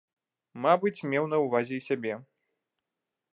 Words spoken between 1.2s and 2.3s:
на ўвазе і сябе.